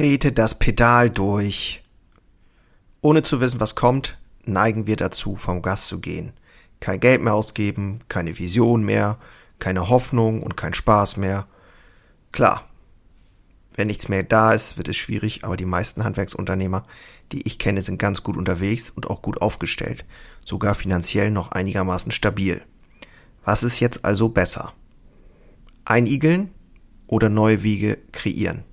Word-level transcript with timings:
trete 0.00 0.32
das 0.32 0.58
Pedal 0.58 1.10
durch. 1.10 1.82
Ohne 3.02 3.20
zu 3.20 3.42
wissen, 3.42 3.60
was 3.60 3.74
kommt, 3.74 4.16
neigen 4.46 4.86
wir 4.86 4.96
dazu, 4.96 5.36
vom 5.36 5.60
Gas 5.60 5.88
zu 5.88 6.00
gehen. 6.00 6.32
Kein 6.80 7.00
Geld 7.00 7.20
mehr 7.20 7.34
ausgeben, 7.34 8.00
keine 8.08 8.38
Vision 8.38 8.82
mehr, 8.82 9.18
keine 9.58 9.90
Hoffnung 9.90 10.42
und 10.42 10.56
kein 10.56 10.72
Spaß 10.72 11.18
mehr. 11.18 11.46
Klar, 12.32 12.66
wenn 13.74 13.88
nichts 13.88 14.08
mehr 14.08 14.22
da 14.22 14.52
ist, 14.52 14.78
wird 14.78 14.88
es 14.88 14.96
schwierig, 14.96 15.44
aber 15.44 15.58
die 15.58 15.66
meisten 15.66 16.02
Handwerksunternehmer, 16.02 16.86
die 17.30 17.42
ich 17.46 17.58
kenne, 17.58 17.82
sind 17.82 17.98
ganz 17.98 18.22
gut 18.22 18.38
unterwegs 18.38 18.88
und 18.88 19.10
auch 19.10 19.20
gut 19.20 19.42
aufgestellt, 19.42 20.06
sogar 20.46 20.74
finanziell 20.74 21.30
noch 21.30 21.52
einigermaßen 21.52 22.10
stabil. 22.10 22.62
Was 23.44 23.62
ist 23.62 23.80
jetzt 23.80 24.02
also 24.06 24.30
besser? 24.30 24.72
Einigeln 25.84 26.52
oder 27.06 27.28
neue 27.28 27.62
Wege 27.62 27.98
kreieren? 28.12 28.64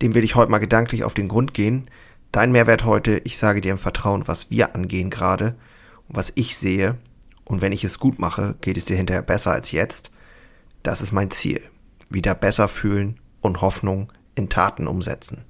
Dem 0.00 0.14
will 0.14 0.22
ich 0.22 0.36
heute 0.36 0.50
mal 0.50 0.58
gedanklich 0.58 1.02
auf 1.02 1.14
den 1.14 1.28
Grund 1.28 1.54
gehen. 1.54 1.90
Dein 2.30 2.52
Mehrwert 2.52 2.84
heute, 2.84 3.20
ich 3.24 3.36
sage 3.36 3.60
dir 3.60 3.72
im 3.72 3.78
Vertrauen, 3.78 4.28
was 4.28 4.50
wir 4.50 4.74
angehen 4.74 5.10
gerade 5.10 5.56
und 6.08 6.16
was 6.16 6.32
ich 6.36 6.56
sehe. 6.56 6.96
Und 7.44 7.62
wenn 7.62 7.72
ich 7.72 7.82
es 7.82 7.98
gut 7.98 8.18
mache, 8.18 8.54
geht 8.60 8.76
es 8.76 8.84
dir 8.84 8.96
hinterher 8.96 9.22
besser 9.22 9.52
als 9.52 9.72
jetzt. 9.72 10.12
Das 10.82 11.00
ist 11.00 11.12
mein 11.12 11.30
Ziel. 11.30 11.62
Wieder 12.10 12.34
besser 12.34 12.68
fühlen 12.68 13.18
und 13.40 13.60
Hoffnung 13.60 14.12
in 14.34 14.48
Taten 14.48 14.86
umsetzen. 14.86 15.44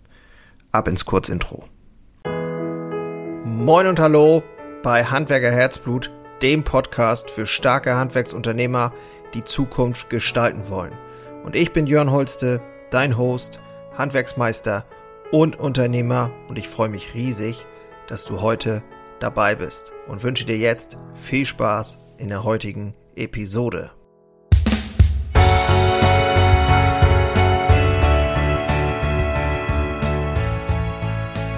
Ab 0.72 0.88
ins 0.88 1.04
Kurzintro. 1.04 1.64
Moin 3.44 3.86
und 3.86 3.98
hallo 4.00 4.42
bei 4.82 5.04
Handwerker 5.04 5.50
Herzblut, 5.50 6.10
dem 6.40 6.62
Podcast 6.64 7.30
für 7.30 7.46
starke 7.46 7.96
Handwerksunternehmer, 7.96 8.92
die 9.34 9.44
Zukunft 9.44 10.08
gestalten 10.08 10.68
wollen. 10.68 10.92
Und 11.44 11.54
ich 11.56 11.72
bin 11.72 11.86
Jörn 11.86 12.10
Holste, 12.10 12.62
dein 12.90 13.18
Host 13.18 13.60
Handwerksmeister 13.98 14.86
und 15.32 15.58
Unternehmer 15.58 16.30
und 16.46 16.56
ich 16.56 16.68
freue 16.68 16.88
mich 16.88 17.14
riesig, 17.14 17.66
dass 18.06 18.24
du 18.24 18.40
heute 18.40 18.84
dabei 19.18 19.56
bist 19.56 19.92
und 20.06 20.22
wünsche 20.22 20.46
dir 20.46 20.56
jetzt 20.56 20.96
viel 21.14 21.44
Spaß 21.44 21.98
in 22.16 22.28
der 22.28 22.44
heutigen 22.44 22.94
Episode. 23.16 23.90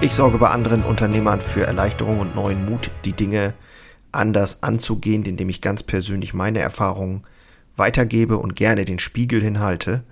Ich 0.01 0.15
sorge 0.15 0.39
bei 0.39 0.49
anderen 0.49 0.81
Unternehmern 0.81 1.41
für 1.41 1.61
Erleichterung 1.61 2.19
und 2.19 2.35
neuen 2.35 2.65
Mut, 2.65 2.89
die 3.05 3.13
Dinge 3.13 3.53
anders 4.11 4.63
anzugehen, 4.63 5.25
indem 5.25 5.49
ich 5.49 5.61
ganz 5.61 5.83
persönlich 5.83 6.33
meine 6.33 6.57
Erfahrungen 6.57 7.23
weitergebe 7.75 8.39
und 8.39 8.55
gerne 8.55 8.83
den 8.83 8.97
Spiegel 8.97 9.43
hinhalte. 9.43 10.03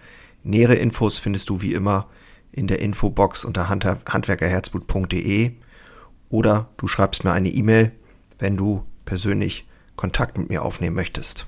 Nähere 0.44 0.76
Infos 0.76 1.20
findest 1.20 1.50
du 1.50 1.62
wie 1.62 1.74
immer 1.74 2.08
in 2.52 2.68
der 2.68 2.80
Infobox 2.80 3.46
unter 3.46 3.70
handwerkerherzblut.de 3.70 5.52
oder 6.30 6.70
du 6.78 6.88
schreibst 6.88 7.24
mir 7.24 7.32
eine 7.32 7.50
E-Mail, 7.50 7.92
wenn 8.38 8.58
du 8.58 8.86
persönlich 9.06 9.68
Kontakt 9.96 10.38
mit 10.38 10.50
mir 10.50 10.64
aufnehmen 10.64 10.96
möchtest. 10.96 11.48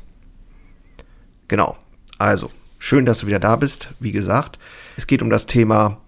Genau. 1.48 1.78
Also, 2.18 2.52
schön, 2.80 3.06
dass 3.06 3.20
du 3.20 3.28
wieder 3.28 3.40
da 3.40 3.56
bist. 3.56 3.94
Wie 4.00 4.12
gesagt, 4.12 4.60
es 4.98 5.08
geht 5.08 5.22
um 5.22 5.30
das 5.30 5.46
Thema, 5.46 6.02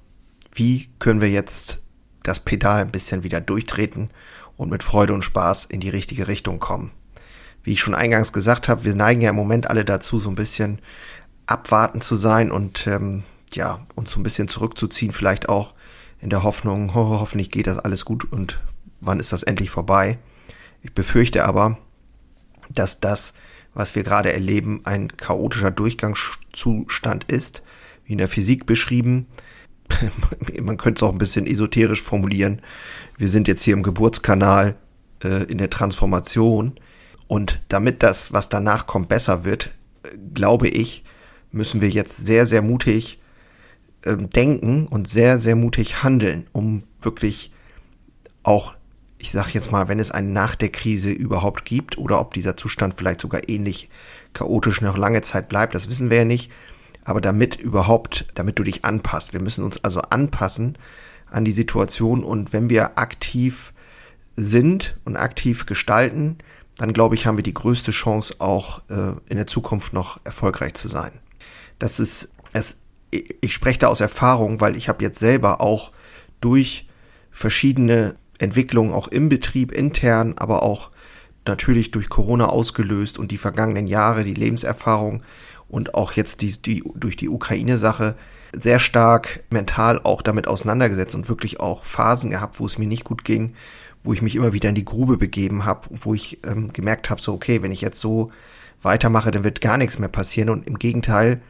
wie 0.53 0.89
können 0.99 1.21
wir 1.21 1.29
jetzt 1.29 1.81
das 2.21 2.39
Pedal 2.39 2.81
ein 2.81 2.91
bisschen 2.91 3.23
wieder 3.23 3.41
durchtreten 3.41 4.09
und 4.57 4.69
mit 4.69 4.83
Freude 4.83 5.13
und 5.13 5.23
Spaß 5.23 5.65
in 5.65 5.79
die 5.79 5.89
richtige 5.89 6.27
Richtung 6.27 6.59
kommen. 6.59 6.91
Wie 7.63 7.71
ich 7.73 7.79
schon 7.79 7.95
eingangs 7.95 8.33
gesagt 8.33 8.67
habe, 8.67 8.83
wir 8.83 8.95
neigen 8.95 9.21
ja 9.21 9.29
im 9.29 9.35
Moment 9.35 9.69
alle 9.69 9.85
dazu, 9.85 10.19
so 10.19 10.29
ein 10.29 10.35
bisschen 10.35 10.79
abwartend 11.45 12.03
zu 12.03 12.15
sein 12.15 12.51
und 12.51 12.87
ähm, 12.87 13.23
ja, 13.53 13.85
uns 13.95 14.11
so 14.11 14.19
ein 14.19 14.23
bisschen 14.23 14.47
zurückzuziehen, 14.47 15.11
vielleicht 15.11 15.49
auch 15.49 15.73
in 16.19 16.29
der 16.29 16.43
Hoffnung, 16.43 16.93
ho 16.93 17.19
hoffentlich 17.19 17.49
geht 17.49 17.67
das 17.67 17.79
alles 17.79 18.05
gut 18.05 18.31
und 18.31 18.59
wann 19.01 19.19
ist 19.19 19.33
das 19.33 19.43
endlich 19.43 19.69
vorbei. 19.69 20.19
Ich 20.81 20.93
befürchte 20.93 21.45
aber, 21.45 21.77
dass 22.69 22.99
das, 22.99 23.33
was 23.73 23.95
wir 23.95 24.03
gerade 24.03 24.31
erleben, 24.31 24.81
ein 24.85 25.09
chaotischer 25.15 25.71
Durchgangszustand 25.71 27.25
ist, 27.25 27.63
wie 28.05 28.13
in 28.13 28.17
der 28.17 28.27
Physik 28.27 28.65
beschrieben. 28.65 29.27
Man 30.61 30.77
könnte 30.77 30.99
es 30.99 31.03
auch 31.03 31.11
ein 31.11 31.17
bisschen 31.17 31.47
esoterisch 31.47 32.01
formulieren. 32.01 32.61
Wir 33.17 33.29
sind 33.29 33.47
jetzt 33.47 33.63
hier 33.63 33.73
im 33.73 33.83
Geburtskanal 33.83 34.75
äh, 35.23 35.43
in 35.43 35.57
der 35.57 35.69
Transformation 35.69 36.79
und 37.27 37.61
damit 37.67 38.03
das, 38.03 38.33
was 38.33 38.49
danach 38.49 38.87
kommt, 38.87 39.09
besser 39.09 39.45
wird, 39.45 39.71
äh, 40.03 40.17
glaube 40.33 40.67
ich, 40.67 41.03
müssen 41.53 41.81
wir 41.81 41.89
jetzt 41.89 42.17
sehr, 42.17 42.45
sehr 42.45 42.61
mutig 42.61 43.19
ähm, 44.05 44.29
denken 44.29 44.87
und 44.87 45.07
sehr, 45.07 45.39
sehr 45.39 45.55
mutig 45.55 46.03
handeln, 46.03 46.47
um 46.51 46.83
wirklich 47.01 47.51
auch, 48.41 48.73
ich 49.17 49.31
sag 49.31 49.53
jetzt 49.53 49.71
mal, 49.71 49.87
wenn 49.87 49.99
es 49.99 50.11
einen 50.11 50.33
nach 50.33 50.55
der 50.55 50.69
Krise 50.69 51.11
überhaupt 51.11 51.63
gibt 51.63 51.97
oder 51.97 52.19
ob 52.19 52.33
dieser 52.33 52.57
Zustand 52.57 52.95
vielleicht 52.95 53.21
sogar 53.21 53.47
ähnlich 53.47 53.89
chaotisch 54.33 54.81
noch 54.81 54.97
lange 54.97 55.21
Zeit 55.21 55.47
bleibt, 55.47 55.75
das 55.75 55.87
wissen 55.87 56.09
wir 56.09 56.17
ja 56.17 56.25
nicht. 56.25 56.51
Aber 57.05 57.21
damit 57.21 57.55
überhaupt, 57.55 58.25
damit 58.33 58.57
du 58.59 58.63
dich 58.63 58.85
anpasst. 58.85 59.33
Wir 59.33 59.41
müssen 59.41 59.63
uns 59.63 59.83
also 59.83 60.01
anpassen 60.01 60.77
an 61.27 61.45
die 61.45 61.51
Situation 61.51 62.23
und 62.23 62.53
wenn 62.53 62.69
wir 62.69 62.97
aktiv 62.97 63.73
sind 64.35 64.99
und 65.03 65.17
aktiv 65.17 65.65
gestalten, 65.65 66.37
dann 66.77 66.93
glaube 66.93 67.15
ich, 67.15 67.25
haben 67.25 67.37
wir 67.37 67.43
die 67.43 67.53
größte 67.53 67.91
Chance 67.91 68.35
auch 68.39 68.81
äh, 68.89 69.13
in 69.29 69.37
der 69.37 69.47
Zukunft 69.47 69.93
noch 69.93 70.19
erfolgreich 70.23 70.73
zu 70.73 70.87
sein. 70.87 71.11
Das 71.83 71.99
ist 71.99 72.31
es 72.53 72.77
ich 73.11 73.53
spreche 73.53 73.79
da 73.79 73.87
aus 73.87 73.99
Erfahrung, 73.99 74.61
weil 74.61 74.77
ich 74.77 74.87
habe 74.87 75.03
jetzt 75.03 75.19
selber 75.19 75.59
auch 75.59 75.91
durch 76.39 76.87
verschiedene 77.29 78.15
Entwicklungen 78.39 78.93
auch 78.93 79.09
im 79.09 79.27
Betrieb 79.27 79.73
intern, 79.73 80.33
aber 80.37 80.63
auch 80.63 80.91
natürlich 81.45 81.91
durch 81.91 82.07
Corona 82.07 82.45
ausgelöst 82.45 83.19
und 83.19 83.31
die 83.31 83.37
vergangenen 83.37 83.85
Jahre, 83.85 84.23
die 84.23 84.33
Lebenserfahrung 84.33 85.23
und 85.67 85.93
auch 85.93 86.13
jetzt 86.13 86.41
die, 86.41 86.53
die 86.53 86.85
durch 86.95 87.17
die 87.17 87.27
Ukraine-Sache 87.27 88.15
sehr 88.53 88.79
stark 88.79 89.43
mental 89.49 89.99
auch 90.03 90.21
damit 90.21 90.47
auseinandergesetzt 90.47 91.15
und 91.15 91.27
wirklich 91.27 91.59
auch 91.59 91.83
Phasen 91.83 92.31
gehabt, 92.31 92.61
wo 92.61 92.65
es 92.65 92.77
mir 92.77 92.87
nicht 92.87 93.03
gut 93.03 93.25
ging, 93.25 93.55
wo 94.05 94.13
ich 94.13 94.21
mich 94.21 94.37
immer 94.37 94.53
wieder 94.53 94.69
in 94.69 94.75
die 94.75 94.85
Grube 94.85 95.17
begeben 95.17 95.65
habe, 95.65 95.89
wo 95.91 96.13
ich 96.13 96.39
ähm, 96.45 96.71
gemerkt 96.71 97.09
habe, 97.09 97.21
so 97.21 97.33
okay, 97.33 97.61
wenn 97.61 97.73
ich 97.73 97.81
jetzt 97.81 97.99
so 97.99 98.31
weitermache, 98.81 99.31
dann 99.31 99.43
wird 99.43 99.59
gar 99.59 99.77
nichts 99.77 99.99
mehr 99.99 100.09
passieren 100.09 100.49
und 100.49 100.65
im 100.65 100.79
Gegenteil, 100.79 101.41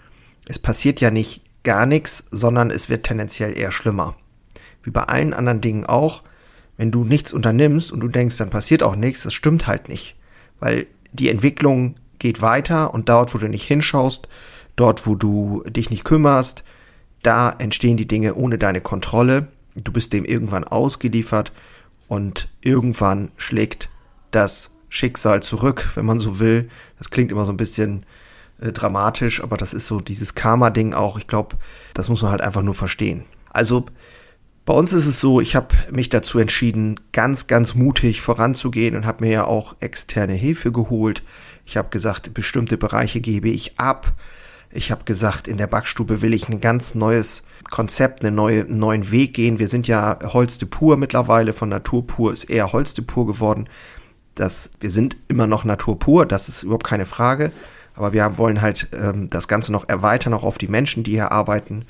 es 0.45 0.59
passiert 0.59 1.01
ja 1.01 1.11
nicht 1.11 1.41
gar 1.63 1.85
nichts, 1.85 2.25
sondern 2.31 2.69
es 2.69 2.89
wird 2.89 3.05
tendenziell 3.05 3.57
eher 3.57 3.71
schlimmer. 3.71 4.15
Wie 4.83 4.91
bei 4.91 5.03
allen 5.03 5.33
anderen 5.33 5.61
Dingen 5.61 5.85
auch, 5.85 6.23
wenn 6.77 6.91
du 6.91 7.05
nichts 7.05 7.33
unternimmst 7.33 7.91
und 7.91 7.99
du 8.01 8.07
denkst, 8.07 8.37
dann 8.37 8.49
passiert 8.49 8.83
auch 8.83 8.95
nichts, 8.95 9.23
das 9.23 9.33
stimmt 9.33 9.67
halt 9.67 9.87
nicht. 9.89 10.15
Weil 10.59 10.87
die 11.13 11.29
Entwicklung 11.29 11.95
geht 12.19 12.41
weiter 12.41 12.93
und 12.93 13.09
dort, 13.09 13.33
wo 13.33 13.37
du 13.37 13.47
nicht 13.47 13.65
hinschaust, 13.65 14.27
dort, 14.75 15.05
wo 15.05 15.15
du 15.15 15.63
dich 15.67 15.89
nicht 15.89 16.03
kümmerst, 16.03 16.63
da 17.21 17.49
entstehen 17.51 17.97
die 17.97 18.07
Dinge 18.07 18.35
ohne 18.35 18.57
deine 18.57 18.81
Kontrolle. 18.81 19.47
Du 19.75 19.91
bist 19.91 20.13
dem 20.13 20.25
irgendwann 20.25 20.63
ausgeliefert 20.63 21.51
und 22.07 22.49
irgendwann 22.61 23.31
schlägt 23.37 23.89
das 24.31 24.71
Schicksal 24.89 25.41
zurück, 25.41 25.91
wenn 25.95 26.05
man 26.05 26.19
so 26.19 26.39
will. 26.39 26.69
Das 26.97 27.09
klingt 27.09 27.31
immer 27.31 27.45
so 27.45 27.53
ein 27.53 27.57
bisschen 27.57 28.05
äh, 28.63 28.71
dramatisch, 28.71 29.43
aber 29.43 29.57
das 29.57 29.73
ist 29.73 29.87
so 29.87 29.99
dieses 29.99 30.35
Karma-Ding 30.35 30.93
auch. 30.93 31.17
Ich 31.17 31.27
glaube, 31.27 31.57
das 31.93 32.09
muss 32.09 32.21
man 32.21 32.31
halt 32.31 32.41
einfach 32.41 32.61
nur 32.61 32.73
verstehen. 32.73 33.25
Also 33.51 33.85
bei 34.65 34.73
uns 34.73 34.93
ist 34.93 35.05
es 35.05 35.19
so, 35.19 35.41
ich 35.41 35.55
habe 35.55 35.75
mich 35.91 36.07
dazu 36.09 36.39
entschieden, 36.39 36.99
ganz, 37.11 37.47
ganz 37.47 37.75
mutig 37.75 38.21
voranzugehen 38.21 38.95
und 38.95 39.05
habe 39.05 39.25
mir 39.25 39.31
ja 39.31 39.45
auch 39.45 39.75
externe 39.81 40.33
Hilfe 40.33 40.71
geholt. 40.71 41.23
Ich 41.65 41.75
habe 41.75 41.89
gesagt, 41.89 42.33
bestimmte 42.33 42.77
Bereiche 42.77 43.19
gebe 43.19 43.49
ich 43.49 43.77
ab. 43.77 44.13
Ich 44.71 44.89
habe 44.89 45.03
gesagt, 45.03 45.49
in 45.49 45.57
der 45.57 45.67
Backstube 45.67 46.21
will 46.21 46.33
ich 46.33 46.47
ein 46.47 46.61
ganz 46.61 46.95
neues 46.95 47.43
Konzept, 47.69 48.23
einen 48.23 48.35
neue, 48.35 48.63
neuen 48.63 49.11
Weg 49.11 49.33
gehen. 49.33 49.59
Wir 49.59 49.67
sind 49.67 49.87
ja 49.87 50.17
Holste 50.23 50.65
pur 50.65 50.95
mittlerweile, 50.95 51.51
von 51.51 51.67
Natur 51.67 52.07
pur 52.07 52.31
ist 52.31 52.45
eher 52.45 52.71
Holste 52.71 53.01
pur 53.01 53.27
geworden. 53.27 53.67
Das, 54.35 54.71
wir 54.79 54.89
sind 54.89 55.17
immer 55.27 55.47
noch 55.47 55.65
Natur 55.65 55.99
pur, 55.99 56.25
das 56.25 56.47
ist 56.47 56.63
überhaupt 56.63 56.85
keine 56.85 57.05
Frage. 57.05 57.51
Aber 57.95 58.13
wir 58.13 58.37
wollen 58.37 58.61
halt 58.61 58.89
ähm, 58.93 59.29
das 59.29 59.47
Ganze 59.47 59.71
noch 59.71 59.87
erweitern, 59.87 60.33
auch 60.33 60.43
auf 60.43 60.57
die 60.57 60.67
Menschen, 60.67 61.03
die 61.03 61.11
hier 61.11 61.31
arbeiten, 61.31 61.85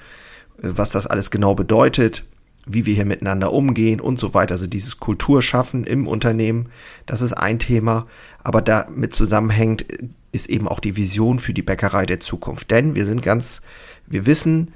äh, 0.61 0.69
was 0.75 0.91
das 0.91 1.07
alles 1.07 1.31
genau 1.31 1.55
bedeutet, 1.55 2.23
wie 2.65 2.85
wir 2.85 2.93
hier 2.93 3.05
miteinander 3.05 3.51
umgehen 3.51 3.99
und 3.99 4.19
so 4.19 4.33
weiter. 4.33 4.53
Also 4.53 4.67
dieses 4.67 4.99
Kulturschaffen 4.99 5.83
im 5.83 6.07
Unternehmen, 6.07 6.69
das 7.05 7.21
ist 7.21 7.33
ein 7.33 7.59
Thema. 7.59 8.07
Aber 8.43 8.61
damit 8.61 9.13
zusammenhängt 9.13 9.91
äh, 9.91 10.07
ist 10.31 10.49
eben 10.49 10.67
auch 10.67 10.79
die 10.79 10.95
Vision 10.95 11.39
für 11.39 11.53
die 11.53 11.61
Bäckerei 11.61 12.05
der 12.05 12.19
Zukunft. 12.19 12.71
Denn 12.71 12.95
wir 12.95 13.05
sind 13.05 13.21
ganz, 13.21 13.61
wir 14.07 14.25
wissen, 14.25 14.73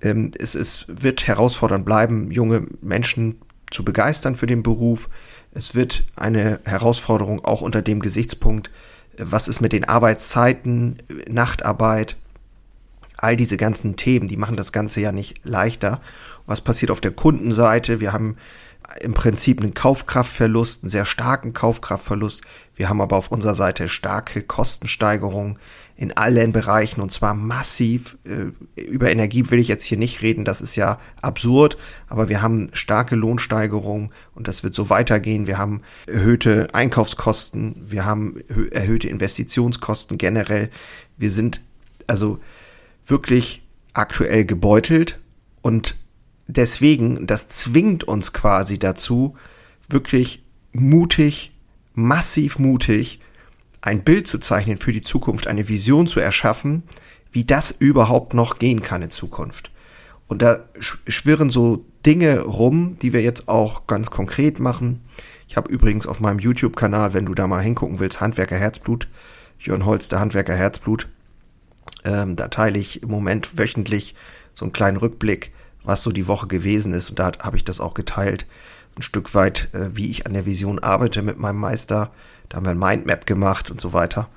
ähm, 0.00 0.30
es, 0.38 0.54
es 0.54 0.86
wird 0.88 1.26
herausfordernd 1.26 1.84
bleiben, 1.84 2.30
junge 2.30 2.66
Menschen 2.80 3.36
zu 3.70 3.84
begeistern 3.84 4.36
für 4.36 4.46
den 4.46 4.62
Beruf. 4.62 5.08
Es 5.52 5.74
wird 5.74 6.04
eine 6.14 6.60
Herausforderung 6.64 7.44
auch 7.44 7.62
unter 7.62 7.82
dem 7.82 8.00
Gesichtspunkt 8.00 8.70
was 9.18 9.48
ist 9.48 9.60
mit 9.60 9.72
den 9.72 9.84
Arbeitszeiten, 9.84 11.02
Nachtarbeit, 11.28 12.16
All 13.20 13.36
diese 13.36 13.56
ganzen 13.56 13.96
Themen, 13.96 14.28
die 14.28 14.36
machen 14.36 14.56
das 14.56 14.70
Ganze 14.70 15.00
ja 15.00 15.10
nicht 15.10 15.40
leichter. 15.42 16.00
Was 16.46 16.60
passiert 16.60 16.92
auf 16.92 17.00
der 17.00 17.10
Kundenseite? 17.10 17.98
Wir 17.98 18.12
haben 18.12 18.36
im 19.00 19.14
Prinzip 19.14 19.60
einen 19.60 19.74
Kaufkraftverlust, 19.74 20.82
einen 20.82 20.90
sehr 20.90 21.04
starken 21.04 21.52
Kaufkraftverlust. 21.52 22.42
Wir 22.74 22.88
haben 22.88 23.00
aber 23.00 23.16
auf 23.16 23.30
unserer 23.30 23.54
Seite 23.54 23.88
starke 23.88 24.42
Kostensteigerungen 24.42 25.58
in 25.96 26.16
allen 26.16 26.52
Bereichen 26.52 27.00
und 27.00 27.10
zwar 27.10 27.34
massiv. 27.34 28.16
Äh, 28.24 28.80
über 28.80 29.10
Energie 29.10 29.50
will 29.50 29.58
ich 29.58 29.66
jetzt 29.66 29.84
hier 29.84 29.98
nicht 29.98 30.22
reden, 30.22 30.44
das 30.44 30.60
ist 30.60 30.76
ja 30.76 30.98
absurd, 31.20 31.76
aber 32.06 32.28
wir 32.28 32.40
haben 32.40 32.70
starke 32.72 33.16
Lohnsteigerungen 33.16 34.10
und 34.34 34.46
das 34.46 34.62
wird 34.62 34.74
so 34.74 34.90
weitergehen. 34.90 35.48
Wir 35.48 35.58
haben 35.58 35.82
erhöhte 36.06 36.68
Einkaufskosten, 36.72 37.74
wir 37.90 38.04
haben 38.04 38.36
erhöhte 38.70 39.08
Investitionskosten 39.08 40.18
generell. 40.18 40.70
Wir 41.16 41.32
sind 41.32 41.60
also 42.06 42.38
wirklich 43.06 43.62
aktuell 43.92 44.44
gebeutelt 44.44 45.18
und 45.62 45.97
deswegen, 46.48 47.26
das 47.26 47.48
zwingt 47.48 48.04
uns 48.04 48.32
quasi 48.32 48.78
dazu, 48.78 49.36
wirklich 49.88 50.42
mutig, 50.72 51.52
massiv 51.94 52.58
mutig, 52.58 53.20
ein 53.80 54.02
Bild 54.02 54.26
zu 54.26 54.38
zeichnen 54.38 54.78
für 54.78 54.92
die 54.92 55.02
Zukunft, 55.02 55.46
eine 55.46 55.68
Vision 55.68 56.06
zu 56.06 56.18
erschaffen, 56.18 56.82
wie 57.30 57.44
das 57.44 57.70
überhaupt 57.70 58.34
noch 58.34 58.58
gehen 58.58 58.82
kann 58.82 59.02
in 59.02 59.10
Zukunft. 59.10 59.70
Und 60.26 60.42
da 60.42 60.64
schwirren 60.82 61.48
so 61.48 61.84
Dinge 62.04 62.40
rum, 62.40 62.98
die 63.00 63.12
wir 63.12 63.22
jetzt 63.22 63.48
auch 63.48 63.86
ganz 63.86 64.10
konkret 64.10 64.60
machen. 64.60 65.02
Ich 65.46 65.56
habe 65.56 65.70
übrigens 65.70 66.06
auf 66.06 66.20
meinem 66.20 66.38
YouTube-Kanal, 66.38 67.14
wenn 67.14 67.26
du 67.26 67.34
da 67.34 67.46
mal 67.46 67.62
hingucken 67.62 67.98
willst, 67.98 68.20
Handwerker 68.20 68.56
Herzblut, 68.56 69.08
Jörn 69.58 69.86
Holz, 69.86 70.08
der 70.08 70.20
Handwerker 70.20 70.54
Herzblut, 70.54 71.08
ähm, 72.04 72.36
da 72.36 72.48
teile 72.48 72.78
ich 72.78 73.02
im 73.02 73.10
Moment 73.10 73.58
wöchentlich 73.58 74.14
so 74.54 74.64
einen 74.64 74.72
kleinen 74.72 74.98
Rückblick 74.98 75.52
was 75.84 76.02
so 76.02 76.10
die 76.10 76.26
Woche 76.26 76.46
gewesen 76.46 76.92
ist. 76.92 77.10
Und 77.10 77.18
da 77.18 77.32
habe 77.40 77.56
ich 77.56 77.64
das 77.64 77.80
auch 77.80 77.94
geteilt, 77.94 78.46
ein 78.96 79.02
Stück 79.02 79.34
weit, 79.34 79.68
äh, 79.72 79.90
wie 79.94 80.10
ich 80.10 80.26
an 80.26 80.34
der 80.34 80.46
Vision 80.46 80.78
arbeite 80.78 81.22
mit 81.22 81.38
meinem 81.38 81.58
Meister. 81.58 82.10
Da 82.48 82.56
haben 82.56 82.66
wir 82.66 82.72
ein 82.72 82.78
Mindmap 82.78 83.26
gemacht 83.26 83.70
und 83.70 83.80
so 83.80 83.92
weiter. 83.92 84.28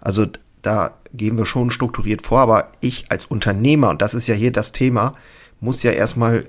Also 0.00 0.26
da 0.62 0.94
gehen 1.12 1.36
wir 1.38 1.46
schon 1.46 1.70
strukturiert 1.70 2.22
vor, 2.22 2.40
aber 2.40 2.72
ich 2.80 3.10
als 3.10 3.26
Unternehmer, 3.26 3.90
und 3.90 4.02
das 4.02 4.14
ist 4.14 4.26
ja 4.26 4.34
hier 4.34 4.52
das 4.52 4.72
Thema, 4.72 5.14
muss 5.60 5.82
ja 5.82 5.92
erstmal 5.92 6.44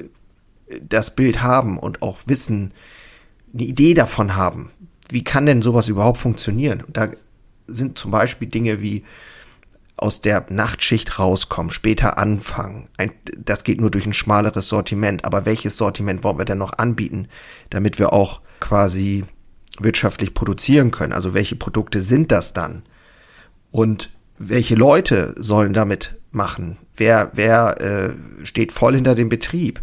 das 0.81 1.15
Bild 1.15 1.41
haben 1.41 1.77
und 1.77 2.01
auch 2.01 2.19
wissen, 2.25 2.73
eine 3.53 3.63
Idee 3.63 3.93
davon 3.93 4.35
haben. 4.35 4.71
Wie 5.09 5.23
kann 5.23 5.45
denn 5.45 5.61
sowas 5.61 5.87
überhaupt 5.87 6.17
funktionieren? 6.17 6.81
Und 6.81 6.97
da 6.97 7.09
sind 7.67 7.97
zum 7.97 8.11
Beispiel 8.11 8.47
Dinge 8.47 8.81
wie 8.81 9.03
aus 9.97 10.21
der 10.21 10.45
Nachtschicht 10.49 11.17
rauskommen, 11.17 11.71
später 11.71 12.17
anfangen. 12.17 12.87
Ein, 12.97 13.11
das 13.37 13.63
geht 13.63 13.81
nur 13.81 13.91
durch 13.91 14.05
ein 14.05 14.13
schmaleres 14.13 14.69
Sortiment. 14.69 15.25
Aber 15.25 15.45
welches 15.45 15.75
Sortiment 15.75 16.23
wollen 16.23 16.37
wir 16.37 16.45
denn 16.45 16.59
noch 16.59 16.77
anbieten, 16.77 17.27
damit 17.71 17.97
wir 17.97 18.13
auch 18.13 18.41
quasi 18.59 19.25
wirtschaftlich 19.79 20.35
produzieren 20.35 20.91
können? 20.91 21.13
Also 21.13 21.33
welche 21.33 21.55
Produkte 21.55 22.01
sind 22.01 22.31
das 22.31 22.53
dann? 22.53 22.83
Und 23.71 24.11
welche 24.37 24.75
Leute 24.75 25.33
sollen 25.37 25.73
damit 25.73 26.15
machen? 26.31 26.77
Wer, 26.95 27.31
wer 27.33 27.81
äh, 27.81 28.45
steht 28.45 28.71
voll 28.71 28.95
hinter 28.95 29.15
dem 29.15 29.29
Betrieb? 29.29 29.81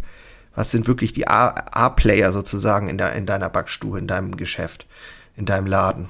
Was 0.55 0.71
sind 0.71 0.87
wirklich 0.87 1.11
die 1.11 1.27
A-Player 1.27 2.31
sozusagen 2.31 2.87
in, 2.87 2.97
der, 2.97 3.13
in 3.13 3.25
deiner 3.25 3.49
Backstube, 3.49 3.99
in 3.99 4.07
deinem 4.07 4.37
Geschäft, 4.37 4.87
in 5.35 5.45
deinem 5.45 5.67
Laden? 5.67 6.07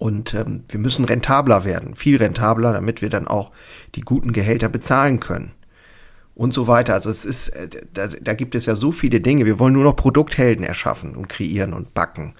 Und 0.00 0.32
ähm, 0.32 0.64
wir 0.66 0.80
müssen 0.80 1.04
rentabler 1.04 1.66
werden, 1.66 1.94
viel 1.94 2.16
rentabler, 2.16 2.72
damit 2.72 3.02
wir 3.02 3.10
dann 3.10 3.28
auch 3.28 3.50
die 3.94 4.00
guten 4.00 4.32
Gehälter 4.32 4.70
bezahlen 4.70 5.20
können. 5.20 5.52
Und 6.34 6.54
so 6.54 6.66
weiter. 6.66 6.94
Also 6.94 7.10
es 7.10 7.26
ist, 7.26 7.50
äh, 7.50 7.68
da, 7.92 8.06
da 8.06 8.32
gibt 8.32 8.54
es 8.54 8.64
ja 8.64 8.76
so 8.76 8.92
viele 8.92 9.20
Dinge. 9.20 9.44
Wir 9.44 9.58
wollen 9.58 9.74
nur 9.74 9.84
noch 9.84 9.96
Produkthelden 9.96 10.64
erschaffen 10.64 11.16
und 11.16 11.28
kreieren 11.28 11.74
und 11.74 11.92
backen. 11.92 12.32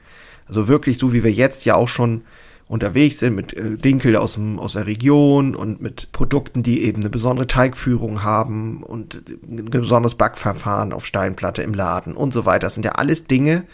Also 0.47 0.69
wirklich 0.69 0.97
so, 0.97 1.13
wie 1.13 1.23
wir 1.23 1.31
jetzt 1.31 1.67
ja 1.67 1.75
auch 1.75 1.89
schon 1.89 2.23
unterwegs 2.67 3.19
sind 3.19 3.35
mit 3.35 3.53
äh, 3.53 3.77
Dinkel 3.77 4.17
aus, 4.17 4.35
dem, 4.35 4.59
aus 4.59 4.73
der 4.73 4.87
Region 4.87 5.55
und 5.55 5.83
mit 5.83 6.13
Produkten, 6.13 6.63
die 6.63 6.83
eben 6.85 7.03
eine 7.03 7.11
besondere 7.11 7.47
Teigführung 7.47 8.23
haben 8.23 8.83
und 8.83 9.23
ein 9.43 9.67
besonderes 9.67 10.15
Backverfahren 10.15 10.95
auf 10.95 11.05
Steinplatte 11.05 11.61
im 11.61 11.75
Laden 11.75 12.17
und 12.17 12.33
so 12.33 12.47
weiter. 12.47 12.69
Das 12.69 12.75
sind 12.75 12.87
ja 12.87 12.93
alles 12.93 13.27
Dinge, 13.27 13.65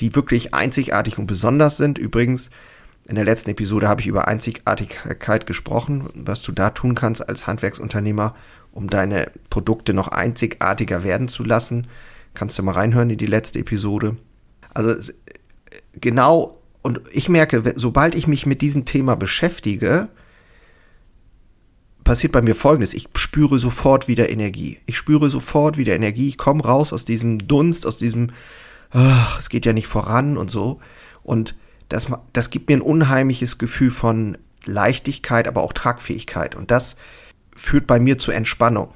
die 0.00 0.14
wirklich 0.14 0.52
einzigartig 0.52 1.16
und 1.16 1.26
besonders 1.26 1.78
sind. 1.78 1.96
Übrigens, 1.96 2.50
in 3.12 3.16
der 3.16 3.26
letzten 3.26 3.50
Episode 3.50 3.88
habe 3.88 4.00
ich 4.00 4.06
über 4.06 4.26
Einzigartigkeit 4.26 5.46
gesprochen, 5.46 6.08
was 6.14 6.40
du 6.40 6.50
da 6.50 6.70
tun 6.70 6.94
kannst 6.94 7.28
als 7.28 7.46
Handwerksunternehmer, 7.46 8.34
um 8.72 8.88
deine 8.88 9.30
Produkte 9.50 9.92
noch 9.92 10.08
einzigartiger 10.08 11.04
werden 11.04 11.28
zu 11.28 11.44
lassen. 11.44 11.88
Kannst 12.32 12.58
du 12.58 12.62
mal 12.62 12.72
reinhören 12.72 13.10
in 13.10 13.18
die 13.18 13.26
letzte 13.26 13.58
Episode. 13.58 14.16
Also 14.72 15.12
genau, 15.92 16.56
und 16.80 17.02
ich 17.12 17.28
merke, 17.28 17.74
sobald 17.76 18.14
ich 18.14 18.26
mich 18.26 18.46
mit 18.46 18.62
diesem 18.62 18.86
Thema 18.86 19.14
beschäftige, 19.14 20.08
passiert 22.04 22.32
bei 22.32 22.40
mir 22.40 22.54
Folgendes. 22.54 22.94
Ich 22.94 23.10
spüre 23.14 23.58
sofort 23.58 24.08
wieder 24.08 24.30
Energie. 24.30 24.78
Ich 24.86 24.96
spüre 24.96 25.28
sofort 25.28 25.76
wieder 25.76 25.94
Energie. 25.94 26.28
Ich 26.28 26.38
komme 26.38 26.64
raus 26.64 26.94
aus 26.94 27.04
diesem 27.04 27.46
Dunst, 27.46 27.86
aus 27.86 27.98
diesem, 27.98 28.30
ach, 28.90 29.38
es 29.38 29.50
geht 29.50 29.66
ja 29.66 29.74
nicht 29.74 29.86
voran 29.86 30.38
und 30.38 30.50
so. 30.50 30.80
Und 31.22 31.54
das, 31.92 32.08
das 32.32 32.50
gibt 32.50 32.68
mir 32.68 32.76
ein 32.76 32.82
unheimliches 32.82 33.58
Gefühl 33.58 33.90
von 33.90 34.38
Leichtigkeit, 34.64 35.46
aber 35.46 35.62
auch 35.62 35.72
Tragfähigkeit. 35.72 36.54
Und 36.54 36.70
das 36.70 36.96
führt 37.54 37.86
bei 37.86 38.00
mir 38.00 38.18
zur 38.18 38.34
Entspannung. 38.34 38.94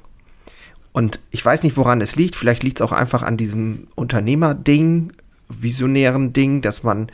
Und 0.91 1.19
ich 1.29 1.45
weiß 1.45 1.63
nicht, 1.63 1.77
woran 1.77 2.01
es 2.01 2.15
liegt. 2.15 2.35
Vielleicht 2.35 2.63
liegt 2.63 2.79
es 2.79 2.81
auch 2.81 2.91
einfach 2.91 3.21
an 3.21 3.37
diesem 3.37 3.87
Unternehmerding, 3.95 5.13
visionären 5.47 6.33
Ding, 6.33 6.61
dass 6.61 6.83
man 6.83 7.11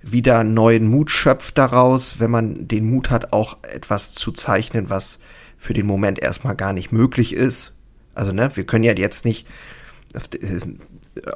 wieder 0.00 0.44
neuen 0.44 0.86
Mut 0.86 1.10
schöpft 1.10 1.58
daraus, 1.58 2.20
wenn 2.20 2.30
man 2.30 2.68
den 2.68 2.88
Mut 2.88 3.10
hat, 3.10 3.32
auch 3.32 3.58
etwas 3.64 4.14
zu 4.14 4.30
zeichnen, 4.30 4.88
was 4.88 5.18
für 5.56 5.74
den 5.74 5.86
Moment 5.86 6.20
erstmal 6.20 6.54
gar 6.54 6.72
nicht 6.72 6.92
möglich 6.92 7.32
ist. 7.32 7.74
Also, 8.14 8.32
ne, 8.32 8.50
wir 8.54 8.64
können 8.64 8.84
ja 8.84 8.94
jetzt 8.94 9.24
nicht 9.24 9.46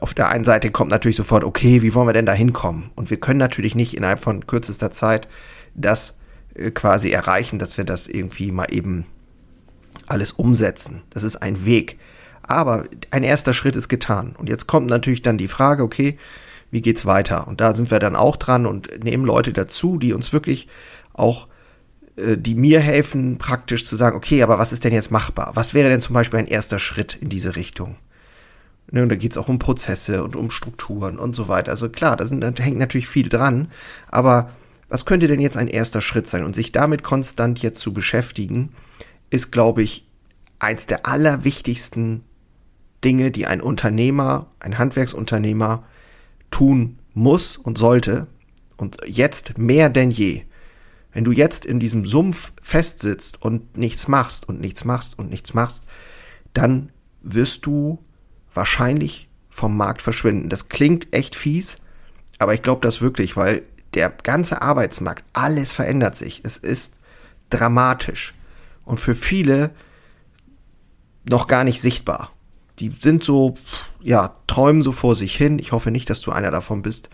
auf 0.00 0.14
der 0.14 0.28
einen 0.28 0.44
Seite 0.44 0.70
kommt 0.70 0.90
natürlich 0.90 1.16
sofort, 1.16 1.44
okay, 1.44 1.82
wie 1.82 1.94
wollen 1.94 2.08
wir 2.08 2.12
denn 2.12 2.26
da 2.26 2.32
hinkommen? 2.32 2.90
Und 2.94 3.10
wir 3.10 3.18
können 3.18 3.38
natürlich 3.38 3.74
nicht 3.74 3.96
innerhalb 3.96 4.20
von 4.20 4.46
kürzester 4.46 4.90
Zeit 4.90 5.28
das 5.74 6.16
äh, 6.54 6.70
quasi 6.70 7.10
erreichen, 7.10 7.58
dass 7.58 7.76
wir 7.76 7.84
das 7.84 8.08
irgendwie 8.08 8.52
mal 8.52 8.72
eben 8.72 9.06
alles 10.06 10.32
umsetzen. 10.32 11.02
Das 11.10 11.22
ist 11.22 11.36
ein 11.36 11.64
Weg. 11.64 11.98
Aber 12.42 12.84
ein 13.10 13.22
erster 13.22 13.54
Schritt 13.54 13.76
ist 13.76 13.88
getan. 13.88 14.34
Und 14.36 14.48
jetzt 14.48 14.66
kommt 14.66 14.88
natürlich 14.88 15.22
dann 15.22 15.38
die 15.38 15.48
Frage, 15.48 15.82
okay, 15.82 16.18
wie 16.70 16.82
geht's 16.82 17.06
weiter? 17.06 17.46
Und 17.46 17.60
da 17.60 17.74
sind 17.74 17.90
wir 17.90 17.98
dann 17.98 18.16
auch 18.16 18.36
dran 18.36 18.66
und 18.66 19.04
nehmen 19.04 19.24
Leute 19.24 19.52
dazu, 19.52 19.98
die 19.98 20.12
uns 20.12 20.32
wirklich 20.32 20.68
auch, 21.12 21.48
äh, 22.16 22.36
die 22.36 22.54
mir 22.54 22.80
helfen, 22.80 23.38
praktisch 23.38 23.84
zu 23.84 23.96
sagen, 23.96 24.16
okay, 24.16 24.42
aber 24.42 24.58
was 24.58 24.72
ist 24.72 24.84
denn 24.84 24.94
jetzt 24.94 25.10
machbar? 25.10 25.52
Was 25.54 25.74
wäre 25.74 25.88
denn 25.88 26.00
zum 26.00 26.14
Beispiel 26.14 26.38
ein 26.38 26.46
erster 26.46 26.78
Schritt 26.78 27.14
in 27.14 27.28
diese 27.28 27.56
Richtung? 27.56 27.96
Ne, 28.92 29.02
und 29.02 29.08
da 29.08 29.16
geht 29.16 29.32
es 29.32 29.38
auch 29.38 29.48
um 29.48 29.58
Prozesse 29.58 30.22
und 30.22 30.36
um 30.36 30.50
Strukturen 30.50 31.18
und 31.18 31.34
so 31.34 31.48
weiter. 31.48 31.70
Also 31.70 31.88
klar, 31.88 32.14
da, 32.14 32.26
sind, 32.26 32.42
da 32.42 32.52
hängt 32.62 32.76
natürlich 32.78 33.08
viel 33.08 33.28
dran, 33.28 33.68
aber 34.08 34.52
was 34.90 35.06
könnte 35.06 35.26
denn 35.26 35.40
jetzt 35.40 35.56
ein 35.56 35.68
erster 35.68 36.02
Schritt 36.02 36.26
sein? 36.26 36.44
Und 36.44 36.54
sich 36.54 36.72
damit 36.72 37.02
konstant 37.02 37.62
jetzt 37.62 37.80
zu 37.80 37.94
beschäftigen, 37.94 38.74
ist, 39.30 39.50
glaube 39.50 39.82
ich, 39.82 40.06
eins 40.58 40.84
der 40.84 41.06
allerwichtigsten 41.06 42.22
Dinge, 43.02 43.30
die 43.30 43.46
ein 43.46 43.62
Unternehmer, 43.62 44.48
ein 44.60 44.76
Handwerksunternehmer 44.76 45.84
tun 46.50 46.98
muss 47.14 47.56
und 47.56 47.78
sollte. 47.78 48.26
Und 48.76 48.98
jetzt 49.06 49.56
mehr 49.56 49.88
denn 49.88 50.10
je. 50.10 50.42
Wenn 51.14 51.24
du 51.24 51.32
jetzt 51.32 51.64
in 51.64 51.80
diesem 51.80 52.04
Sumpf 52.04 52.52
festsitzt 52.60 53.40
und 53.40 53.78
nichts 53.78 54.06
machst 54.06 54.46
und 54.46 54.60
nichts 54.60 54.84
machst 54.84 55.18
und 55.18 55.30
nichts 55.30 55.54
machst, 55.54 55.84
dann 56.52 56.90
wirst 57.22 57.64
du 57.64 57.98
wahrscheinlich 58.54 59.28
vom 59.50 59.76
Markt 59.76 60.02
verschwinden. 60.02 60.48
Das 60.48 60.68
klingt 60.68 61.12
echt 61.12 61.36
fies, 61.36 61.78
aber 62.38 62.54
ich 62.54 62.62
glaube 62.62 62.80
das 62.80 63.00
wirklich, 63.00 63.36
weil 63.36 63.62
der 63.94 64.10
ganze 64.10 64.62
Arbeitsmarkt, 64.62 65.24
alles 65.32 65.72
verändert 65.72 66.16
sich. 66.16 66.40
Es 66.44 66.56
ist 66.56 66.94
dramatisch 67.50 68.34
und 68.84 68.98
für 68.98 69.14
viele 69.14 69.70
noch 71.28 71.46
gar 71.46 71.64
nicht 71.64 71.80
sichtbar. 71.80 72.32
Die 72.78 72.90
sind 72.90 73.22
so, 73.22 73.54
ja, 74.00 74.34
träumen 74.46 74.82
so 74.82 74.92
vor 74.92 75.14
sich 75.14 75.36
hin. 75.36 75.58
Ich 75.58 75.72
hoffe 75.72 75.90
nicht, 75.90 76.08
dass 76.10 76.22
du 76.22 76.32
einer 76.32 76.50
davon 76.50 76.82
bist 76.82 77.10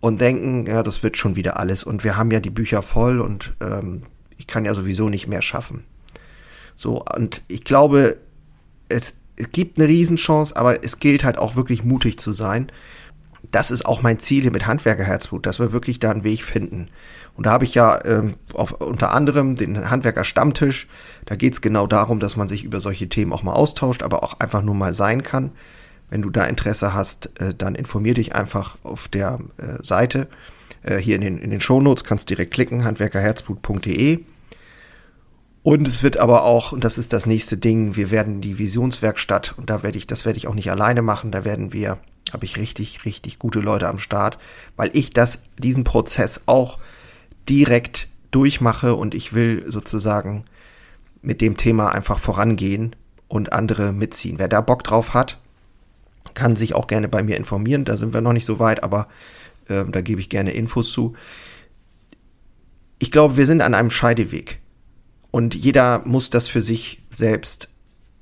und 0.00 0.20
denken, 0.20 0.66
ja, 0.66 0.82
das 0.82 1.02
wird 1.02 1.16
schon 1.16 1.36
wieder 1.36 1.58
alles 1.58 1.84
und 1.84 2.04
wir 2.04 2.16
haben 2.16 2.30
ja 2.30 2.40
die 2.40 2.50
Bücher 2.50 2.82
voll 2.82 3.20
und 3.20 3.54
ähm, 3.60 4.04
ich 4.36 4.46
kann 4.46 4.64
ja 4.64 4.74
sowieso 4.74 5.08
nicht 5.08 5.26
mehr 5.26 5.42
schaffen. 5.42 5.84
So, 6.76 7.02
und 7.04 7.42
ich 7.48 7.64
glaube, 7.64 8.18
es 8.88 9.18
es 9.36 9.52
gibt 9.52 9.78
eine 9.78 9.88
Riesenchance, 9.88 10.56
aber 10.56 10.82
es 10.84 10.98
gilt 10.98 11.24
halt 11.24 11.38
auch 11.38 11.56
wirklich 11.56 11.84
mutig 11.84 12.18
zu 12.18 12.32
sein. 12.32 12.70
das 13.52 13.70
ist 13.70 13.86
auch 13.86 14.02
mein 14.02 14.18
Ziel 14.18 14.42
hier 14.42 14.50
mit 14.50 14.66
Handwerkerherzblut, 14.66 15.46
dass 15.46 15.60
wir 15.60 15.70
wirklich 15.70 16.00
da 16.00 16.10
einen 16.10 16.24
Weg 16.24 16.42
finden. 16.42 16.88
Und 17.36 17.46
da 17.46 17.52
habe 17.52 17.64
ich 17.64 17.74
ja 17.74 18.04
ähm, 18.04 18.32
auf, 18.54 18.72
unter 18.72 19.12
anderem 19.12 19.54
den 19.54 19.88
Handwerker 19.88 20.24
Stammtisch. 20.24 20.88
Da 21.26 21.36
geht 21.36 21.52
es 21.52 21.60
genau 21.60 21.86
darum, 21.86 22.18
dass 22.18 22.36
man 22.36 22.48
sich 22.48 22.64
über 22.64 22.80
solche 22.80 23.08
Themen 23.08 23.32
auch 23.32 23.44
mal 23.44 23.52
austauscht, 23.52 24.02
aber 24.02 24.24
auch 24.24 24.40
einfach 24.40 24.62
nur 24.62 24.74
mal 24.74 24.94
sein 24.94 25.22
kann. 25.22 25.52
Wenn 26.10 26.22
du 26.22 26.30
da 26.30 26.44
Interesse 26.44 26.94
hast, 26.94 27.38
äh, 27.40 27.54
dann 27.54 27.74
informier 27.74 28.14
dich 28.14 28.34
einfach 28.34 28.78
auf 28.82 29.06
der 29.06 29.38
äh, 29.58 29.82
Seite. 29.82 30.28
Äh, 30.82 30.96
hier 30.98 31.16
in 31.16 31.20
den, 31.20 31.38
in 31.38 31.50
den 31.50 31.60
Shownotes 31.60 32.04
kannst 32.04 32.30
direkt 32.30 32.54
klicken, 32.54 32.84
handwerkerherzblut.de. 32.84 34.24
Und 35.66 35.88
es 35.88 36.04
wird 36.04 36.16
aber 36.16 36.44
auch, 36.44 36.70
und 36.70 36.84
das 36.84 36.96
ist 36.96 37.12
das 37.12 37.26
nächste 37.26 37.56
Ding, 37.56 37.96
wir 37.96 38.12
werden 38.12 38.40
die 38.40 38.56
Visionswerkstatt, 38.56 39.54
und 39.56 39.68
da 39.68 39.82
werde 39.82 39.98
ich, 39.98 40.06
das 40.06 40.24
werde 40.24 40.36
ich 40.36 40.46
auch 40.46 40.54
nicht 40.54 40.70
alleine 40.70 41.02
machen, 41.02 41.32
da 41.32 41.44
werden 41.44 41.72
wir, 41.72 41.98
habe 42.32 42.44
ich 42.44 42.56
richtig, 42.56 43.04
richtig 43.04 43.40
gute 43.40 43.58
Leute 43.58 43.88
am 43.88 43.98
Start, 43.98 44.38
weil 44.76 44.90
ich 44.92 45.10
das, 45.10 45.40
diesen 45.58 45.82
Prozess 45.82 46.42
auch 46.46 46.78
direkt 47.48 48.06
durchmache 48.30 48.94
und 48.94 49.12
ich 49.12 49.32
will 49.32 49.64
sozusagen 49.66 50.44
mit 51.20 51.40
dem 51.40 51.56
Thema 51.56 51.90
einfach 51.90 52.20
vorangehen 52.20 52.94
und 53.26 53.52
andere 53.52 53.92
mitziehen. 53.92 54.38
Wer 54.38 54.46
da 54.46 54.60
Bock 54.60 54.84
drauf 54.84 55.14
hat, 55.14 55.40
kann 56.34 56.54
sich 56.54 56.74
auch 56.74 56.86
gerne 56.86 57.08
bei 57.08 57.24
mir 57.24 57.36
informieren. 57.36 57.84
Da 57.84 57.96
sind 57.96 58.14
wir 58.14 58.20
noch 58.20 58.34
nicht 58.34 58.46
so 58.46 58.60
weit, 58.60 58.84
aber 58.84 59.08
äh, 59.66 59.84
da 59.84 60.00
gebe 60.00 60.20
ich 60.20 60.28
gerne 60.28 60.52
Infos 60.52 60.92
zu. 60.92 61.16
Ich 63.00 63.10
glaube, 63.10 63.36
wir 63.36 63.46
sind 63.46 63.62
an 63.62 63.74
einem 63.74 63.90
Scheideweg. 63.90 64.60
Und 65.36 65.54
jeder 65.54 66.00
muss 66.06 66.30
das 66.30 66.48
für 66.48 66.62
sich 66.62 67.02
selbst 67.10 67.68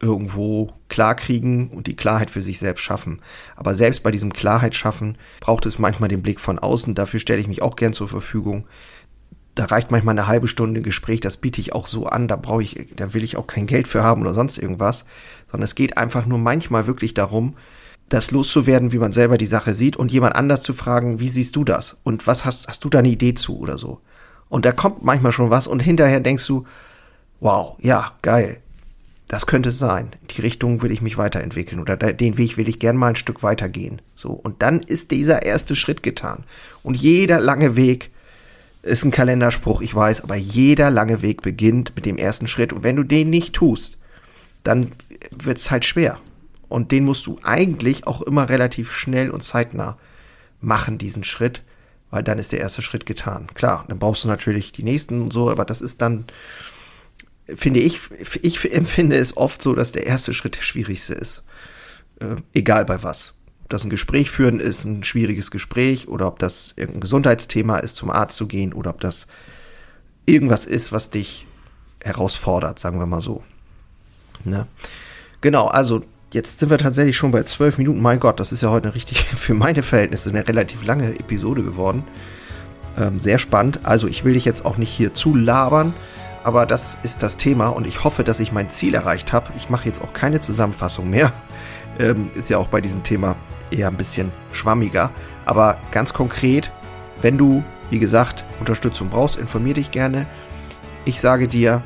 irgendwo 0.00 0.73
klarkriegen 0.88 1.68
und 1.68 1.87
die 1.87 1.94
Klarheit 1.94 2.28
für 2.28 2.42
sich 2.42 2.59
selbst 2.59 2.80
schaffen. 2.80 3.21
Aber 3.54 3.76
selbst 3.76 4.02
bei 4.02 4.11
diesem 4.11 4.33
Klarheit 4.33 4.75
schaffen 4.75 5.16
braucht 5.38 5.64
es 5.64 5.78
manchmal 5.78 6.09
den 6.09 6.23
Blick 6.23 6.40
von 6.40 6.59
außen. 6.59 6.97
Dafür 6.97 7.21
stelle 7.21 7.38
ich 7.38 7.47
mich 7.47 7.62
auch 7.62 7.76
gern 7.76 7.92
zur 7.92 8.09
Verfügung. 8.09 8.66
Da 9.54 9.66
reicht 9.66 9.92
manchmal 9.92 10.14
eine 10.18 10.26
halbe 10.26 10.49
Stunde 10.49 10.83
Gespräch, 10.83 11.21
das 11.21 11.37
biete 11.37 11.61
ich 11.61 11.73
auch 11.73 11.87
so 11.87 12.06
an, 12.06 12.26
da 12.26 12.35
brauche 12.35 12.64
ich, 12.64 12.88
da 12.97 13.14
will 13.14 13.23
ich 13.23 13.37
auch 13.37 13.47
kein 13.47 13.66
Geld 13.66 13.87
für 13.87 14.02
haben 14.02 14.23
oder 14.23 14.35
sonst 14.35 14.59
irgendwas, 14.59 15.04
sondern 15.49 15.66
es 15.66 15.76
geht 15.76 15.97
einfach 15.97 16.26
nur 16.26 16.38
manchmal 16.38 16.88
wirklich 16.88 17.14
darum, 17.14 17.54
das 18.09 18.33
loszuwerden, 18.33 18.90
wie 18.90 18.99
man 18.99 19.12
selber 19.12 19.38
die 19.38 19.47
Sache 19.47 19.73
sieht 19.73 19.97
und 19.97 20.11
jemand 20.11 20.35
anders 20.35 20.62
zu 20.62 20.73
fragen, 20.73 21.21
wie 21.21 21.28
siehst 21.28 21.54
du 21.54 21.62
das? 21.62 21.97
Und 22.02 22.26
was 22.26 22.44
hast, 22.44 22.66
hast 22.66 22.83
du 22.83 22.88
da 22.88 22.99
eine 22.99 23.09
Idee 23.09 23.35
zu 23.35 23.61
oder 23.61 23.78
so? 23.78 24.00
Und 24.49 24.64
da 24.64 24.73
kommt 24.73 25.04
manchmal 25.04 25.30
schon 25.30 25.50
was 25.50 25.68
und 25.68 25.78
hinterher 25.78 26.18
denkst 26.18 26.49
du, 26.49 26.64
wow, 27.45 27.77
ja, 27.79 28.13
geil. 28.23 28.59
Das 29.29 29.47
könnte 29.47 29.69
es 29.69 29.79
sein. 29.79 30.11
Die 30.31 30.41
Richtung 30.41 30.83
will 30.83 30.91
ich 30.91 31.03
mich 31.03 31.19
weiterentwickeln 31.19 31.81
oder 31.81 31.97
den 31.97 32.39
Weg 32.39 32.57
will 32.57 32.69
ich 32.69 32.79
gern 32.79 32.97
mal 32.97 33.09
ein 33.09 33.17
Stück 33.17 33.43
weitergehen. 33.43 34.01
So. 34.17 34.31
Und 34.31 34.63
dann 34.63 34.81
ist 34.81 35.11
dieser 35.11 35.43
erste 35.43 35.77
Schritt 35.77 36.03
getan. 36.03 36.45
Und 36.83 36.95
jeder 36.97 37.41
lange 37.41 37.77
Weg 37.77 38.11
ist 38.83 39.05
ein 39.05 39.11
Kalenderspruch, 39.11 39.83
ich 39.83 39.95
weiß, 39.95 40.23
aber 40.23 40.37
jeder 40.37 40.91
lange 40.91 41.23
Weg 41.23 41.43
beginnt 41.43 41.93
mit 41.97 42.07
dem 42.07 42.17
ersten 42.17 42.47
Schritt. 42.47 42.73
Und 42.73 42.83
wenn 42.83 42.97
du 42.97 43.03
den 43.03 43.31
nicht 43.31 43.55
tust, 43.55 43.99
dann 44.63 44.91
wird 45.31 45.59
es 45.59 45.71
halt 45.71 45.85
schwer. 45.85 46.19
Und 46.69 46.93
den 46.93 47.05
musst 47.05 47.27
du 47.27 47.39
eigentlich 47.43 48.07
auch 48.07 48.23
immer 48.23 48.49
relativ 48.49 48.91
schnell 48.91 49.31
und 49.31 49.43
zeitnah 49.43 49.99
machen, 50.61 50.97
diesen 50.97 51.25
Schritt, 51.25 51.63
weil 52.11 52.23
dann 52.23 52.39
ist 52.39 52.53
der 52.53 52.61
erste 52.61 52.81
Schritt 52.81 53.05
getan. 53.05 53.49
Klar, 53.55 53.85
dann 53.89 53.99
brauchst 53.99 54.25
du 54.25 54.29
natürlich 54.29 54.73
die 54.73 54.83
nächsten 54.83 55.21
und 55.21 55.33
so, 55.33 55.51
aber 55.51 55.65
das 55.65 55.83
ist 55.83 56.01
dann, 56.01 56.25
finde 57.53 57.81
ich, 57.81 58.01
ich 58.43 58.73
empfinde 58.73 59.17
es 59.17 59.37
oft 59.37 59.61
so, 59.61 59.75
dass 59.75 59.93
der 59.93 60.07
erste 60.07 60.33
Schritt 60.33 60.57
der 60.57 60.63
schwierigste 60.63 61.15
ist. 61.15 61.43
Äh, 62.21 62.37
egal 62.53 62.85
bei 62.85 63.03
was. 63.03 63.35
Ob 63.63 63.71
das 63.71 63.85
ein 63.85 63.91
Gespräch 63.91 64.31
führen 64.31 64.61
ist, 64.61 64.85
ein 64.85 65.05
schwieriges 65.05 65.51
Gespräch, 65.51 66.09
oder 66.09 66.27
ob 66.27 66.39
das 66.39 66.73
irgendein 66.77 67.01
Gesundheitsthema 67.01 67.79
ist, 67.79 67.97
zum 67.97 68.11
Arzt 68.11 68.37
zu 68.37 68.47
gehen, 68.47 68.73
oder 68.73 68.91
ob 68.91 69.01
das 69.01 69.27
irgendwas 70.27 70.67
ist, 70.67 70.93
was 70.93 71.11
dich 71.11 71.47
herausfordert, 72.03 72.79
sagen 72.79 72.99
wir 72.99 73.07
mal 73.07 73.21
so. 73.21 73.43
Ne? 74.45 74.67
Genau, 75.41 75.67
also 75.67 76.03
Jetzt 76.35 76.59
sind 76.59 76.69
wir 76.69 76.79
tatsächlich 76.79 77.17
schon 77.17 77.31
bei 77.31 77.45
zwölf 77.45 77.79
Minuten. 77.79 78.03
Mein 78.03 78.19
Gott, 78.19 78.41
das 78.41 78.51
ist 78.51 78.61
ja 78.61 78.69
heute 78.69 78.89
eine 78.89 78.97
richtig, 78.97 79.25
für 79.37 79.55
meine 79.55 79.85
Verhältnisse, 79.85 80.31
eine 80.31 80.49
relativ 80.49 80.85
lange 80.85 81.11
Episode 81.11 81.63
geworden. 81.63 82.03
Ähm, 82.99 83.21
sehr 83.21 83.39
spannend. 83.39 83.79
Also 83.85 84.09
ich 84.09 84.25
will 84.25 84.35
dich 84.35 84.45
jetzt 84.45 84.65
auch 84.65 84.77
nicht 84.77 84.91
hier 84.91 85.15
zu 85.15 85.37
labern, 85.37 85.95
aber 86.45 86.67
das 86.67 86.99
ist 87.03 87.23
das 87.23 87.37
Thema 87.37 87.69
und 87.69 87.87
ich 87.87 88.05
hoffe, 88.05 88.23
dass 88.23 88.41
ich 88.41 88.53
mein 88.53 88.69
Ziel 88.69 88.95
erreicht 88.95 89.33
habe. 89.33 89.51
Ich 89.57 89.71
mache 89.71 89.87
jetzt 89.87 90.01
auch 90.03 90.13
keine 90.13 90.41
Zusammenfassung 90.41 91.11
mehr. 91.11 91.33
Ähm, 91.97 92.33
ist 92.35 92.51
ja 92.51 92.59
auch 92.59 92.67
bei 92.67 92.81
diesem 92.81 93.05
Thema 93.05 93.37
eher 93.71 93.87
ein 93.87 93.97
bisschen 93.97 94.33
schwammiger. 94.51 95.13
Aber 95.45 95.77
ganz 95.93 96.13
konkret, 96.13 96.73
wenn 97.23 97.39
du, 97.39 97.63
wie 97.89 98.01
gesagt, 98.01 98.45
Unterstützung 98.59 99.11
brauchst, 99.11 99.37
informier 99.37 99.75
dich 99.75 99.93
gerne. 99.93 100.27
Ich 101.05 101.21
sage 101.21 101.47
dir, 101.47 101.83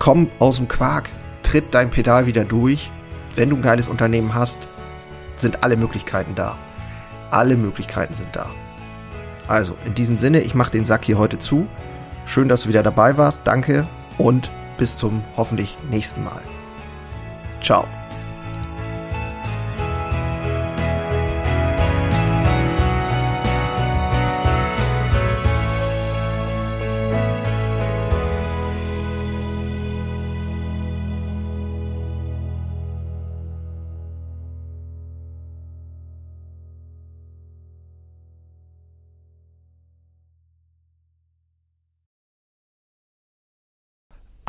komm 0.00 0.28
aus 0.40 0.56
dem 0.56 0.66
Quark, 0.66 1.08
tritt 1.44 1.72
dein 1.72 1.90
Pedal 1.90 2.26
wieder 2.26 2.44
durch 2.44 2.90
wenn 3.34 3.48
du 3.48 3.56
ein 3.56 3.62
geiles 3.62 3.88
Unternehmen 3.88 4.34
hast, 4.34 4.68
sind 5.36 5.62
alle 5.62 5.76
Möglichkeiten 5.76 6.34
da. 6.34 6.58
Alle 7.30 7.56
Möglichkeiten 7.56 8.12
sind 8.12 8.36
da. 8.36 8.50
Also, 9.48 9.76
in 9.86 9.94
diesem 9.94 10.18
Sinne, 10.18 10.40
ich 10.40 10.54
mache 10.54 10.70
den 10.70 10.84
Sack 10.84 11.04
hier 11.06 11.18
heute 11.18 11.38
zu. 11.38 11.66
Schön, 12.26 12.48
dass 12.48 12.62
du 12.62 12.68
wieder 12.68 12.82
dabei 12.82 13.16
warst. 13.18 13.42
Danke 13.44 13.86
und 14.18 14.50
bis 14.76 14.96
zum 14.96 15.22
hoffentlich 15.36 15.76
nächsten 15.90 16.24
Mal. 16.24 16.42
Ciao. 17.62 17.86